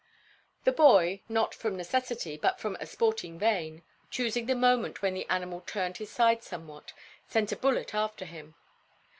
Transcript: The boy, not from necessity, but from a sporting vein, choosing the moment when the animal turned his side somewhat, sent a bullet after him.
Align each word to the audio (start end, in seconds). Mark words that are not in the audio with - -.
The 0.63 0.71
boy, 0.71 1.21
not 1.29 1.53
from 1.53 1.77
necessity, 1.77 2.35
but 2.35 2.59
from 2.59 2.75
a 2.79 2.87
sporting 2.87 3.37
vein, 3.37 3.83
choosing 4.09 4.47
the 4.47 4.55
moment 4.55 5.03
when 5.03 5.13
the 5.13 5.29
animal 5.29 5.61
turned 5.61 5.97
his 5.97 6.09
side 6.09 6.41
somewhat, 6.41 6.93
sent 7.27 7.51
a 7.51 7.55
bullet 7.55 7.93
after 7.93 8.25
him. 8.25 8.55